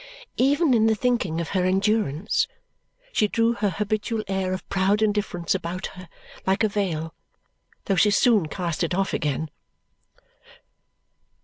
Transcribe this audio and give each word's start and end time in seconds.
Even 0.37 0.73
in 0.73 0.87
the 0.87 0.95
thinking 0.95 1.39
of 1.39 1.49
her 1.49 1.63
endurance, 1.63 2.47
she 3.13 3.27
drew 3.27 3.53
her 3.53 3.69
habitual 3.69 4.23
air 4.27 4.51
of 4.51 4.67
proud 4.67 5.03
indifference 5.03 5.53
about 5.53 5.85
her 5.93 6.09
like 6.47 6.63
a 6.63 6.67
veil, 6.67 7.13
though 7.85 7.93
she 7.95 8.09
soon 8.09 8.47
cast 8.47 8.83
it 8.83 8.95
off 8.95 9.13
again. 9.13 9.51